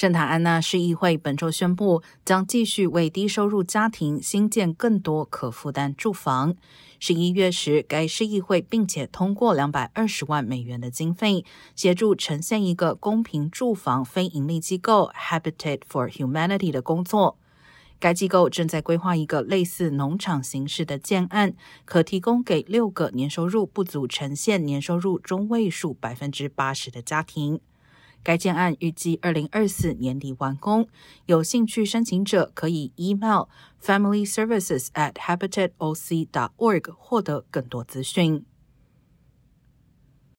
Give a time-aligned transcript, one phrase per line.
[0.00, 6.56] 圣塔安娜市议会本周宣布，将继续为低收入家庭新建更多可负担住房。
[6.98, 11.44] 十一月时，该市议会并且通过两百二十万美元的经费，
[11.76, 17.36] 协助呈现一个公平住房非营利机构 Habitat for Humanity 的工作。
[17.98, 21.52] 该机构正在规划一个类似农场形式的建案，
[21.84, 27.60] 可提供给六个年收入不足呈现年收入中位数百分之八十的家庭。
[28.22, 30.88] 该建案预计二零二四年底完工。
[31.26, 33.44] 有兴趣申请者可以 email
[33.82, 38.44] familyservices at habitatoc.org 获得更多资讯。